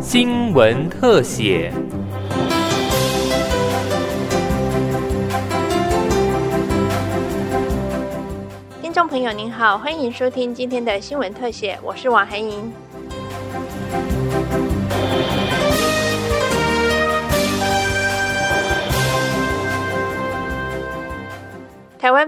[0.00, 1.72] 新闻特写。
[8.80, 12.72] 听众朋友您好，欢迎收听今天的新闻特写，我是王涵莹。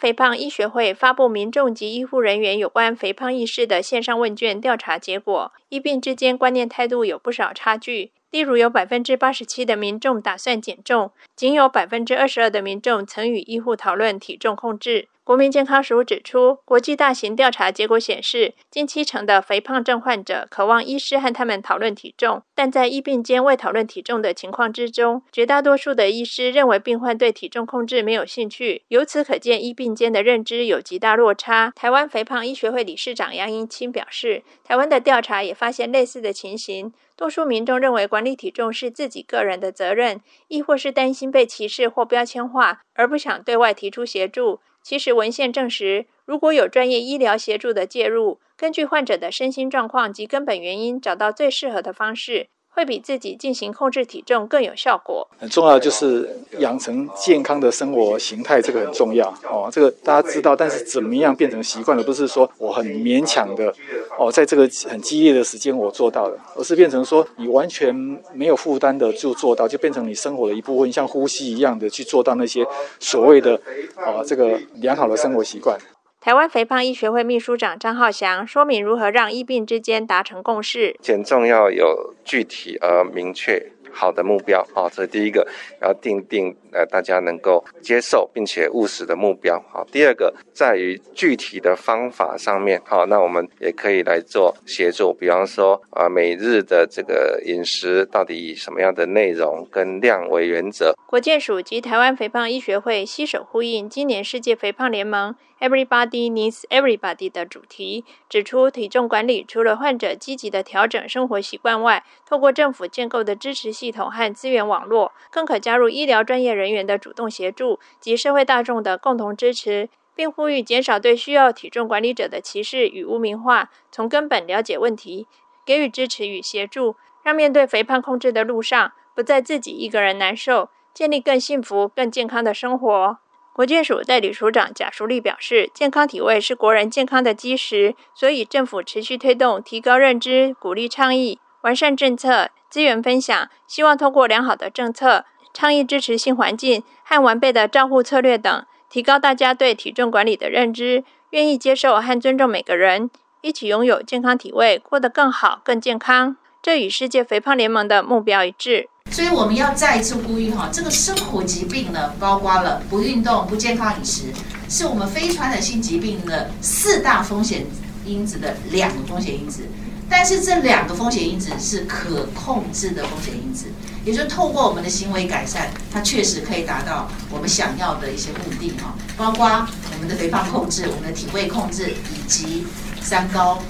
[0.00, 8.10] 肥胖医学会发布民众及医护人员有关肥胖意识的线上问卷调查结果，医病之间观念态度有不少差距。
[8.30, 15.08] 例如，有百分之八十七的民众打算减重，仅有百分之二十二的民众曾与医护讨论体重控制。
[15.30, 28.82] 国民健康署指出，国际大型调查结果显示，近七成的肥胖症患者渴望医师和他们讨论体重，但在医病间未讨论体重的情况之中，绝大多数的医师认为病患对体重控制没有兴趣。
[28.88, 31.72] 由此可见，医病间的认知有极大落差。
[31.76, 44.58] 台湾肥胖医学会理事长杨英清表示，台湾的调查也发现类似的情形，多数民众认为管理体重是自己个人的责任，亦或是担心被歧视或标签化，而不想对外提出协助。
[44.82, 52.48] 其实文献证实，如果有专业医疗协助的介入，根据患者的身心状况及根本原因，找到最适合的方式。
[52.72, 55.28] 会比自己进行控制体重更有效果。
[55.36, 59.68] 很重要就是养成健康的生活形态，这个很重要哦。
[59.72, 62.02] 这个大家知道，但是怎么样变成习惯了？
[62.04, 63.74] 不是说我很勉强的
[64.18, 67.94] 哦，在这个很激烈的时间我做到了，而是变成说你完全
[68.34, 72.66] 没有负担的就做到，就变成你生活的一部分，像呼吸一样的去做到那些
[72.98, 73.54] 所谓的
[73.96, 75.78] 啊这个良好的生活习惯。
[76.20, 80.94] 台湾肥胖医学会秘书长张浩翔说明如何让医病之间达成共识。
[81.00, 83.72] 减重要有具体而明确。
[83.92, 85.46] 好的目标啊，这是第一个，
[85.80, 89.58] 要定定呃大家能够接受并且务实的目标。
[89.72, 92.80] 好，第二个在于具体的方法上面。
[92.84, 100.94] 好，那我们也可以来做协助，比方说啊每日的这个饮食到底以什么样的内容跟量为原则。
[101.06, 113.70] 国健署及台湾肥胖医学会携手呼应今年世界肥胖联盟 Everybody Needs Everybody 的主题，指出体重管理除了患者积极的调整生活习惯外，透过政府建构的支持。
[113.80, 125.26] 系统和资源网络，更可加入医疗专业人员的主动协助及社会大众的共同支持，并呼吁减少对需要体重管理者的歧视与污名化，从根本了解问题，
[125.64, 133.18] 给予支持与协助，让面对肥胖控制的路上不再自己一个人难受，建立更幸福、更健康的生活。
[133.54, 142.50] 国健署代理署长贾淑丽表示，健康体位是国人健康的基石，所以政府持续推动提高认知，鼓励倡议，完善政策。
[142.70, 153.10] 资源分享，希望通过良好的政策、倡议支持性环境和完备的照护策略等，提高大家对体重管理的认知，愿意接受和尊重每个人，
[153.40, 156.36] 一起拥有健康体位，过得更好、更健康。
[156.62, 158.88] 这与世界肥胖联盟的目标一致。
[159.10, 164.32] 所以我们要再一次呼吁哈，这个生活疾病呢，包括了不运动、不健康饮食，
[164.68, 167.66] 是我们非传染性疾病的四大风险
[168.06, 169.68] 因子的两个风险因子。
[170.10, 173.66] 但是这两个风险因子是可控制的风险因子，
[174.04, 179.46] 也就透过我们的行为改善，它确实可以达到我们想要的一些目的哈，包括
[179.94, 182.66] 我们的肥胖控制、我们的体位控制以及
[183.00, 183.62] 三高，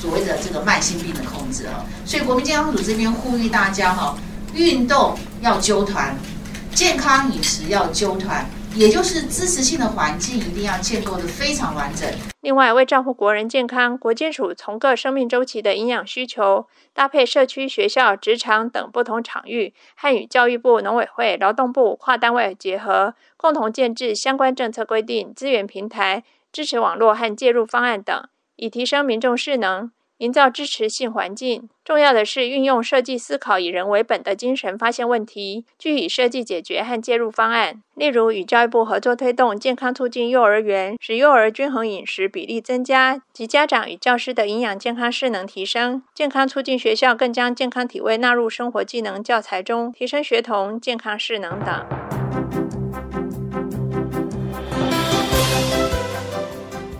[0.00, 1.84] 所谓的这个慢性病的控制哈。
[2.06, 4.16] 所以国民健康组这边呼吁大家哈，
[4.54, 6.16] 运动要纠团，
[6.72, 8.48] 健康饮食要纠团。
[8.76, 12.08] 也就是支持性的环境一定要建构的非常完整。
[12.40, 26.22] 另外，为照顾国人健康，国健署从各生命周期的营养需求，搭配社区、学校、职场等不同场域，和与教育部、农委会、劳动部跨单位结合，共同建制相关政策规定、资源平台、
[26.52, 28.22] 支持网络和介入方案等，
[28.56, 29.90] 以提升民众势能。
[30.20, 37.82] 营造支持性环境，重要的是运用设计思考以人为本的精神，发现问题，具体设计解决和介入方案。
[37.94, 46.02] 例如，与教育部合作推动健康促进幼儿园，使幼儿均衡饮食比例增加，及家长与教师的营养健康势能提升。
[46.14, 52.79] 健康促进学校更将健康体位纳入生活技能教材中，提升学童健康势能等。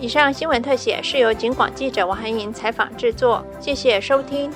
[0.00, 4.50] 以上新闻特写是由警广记者王涵莹采访制作，谢谢收听。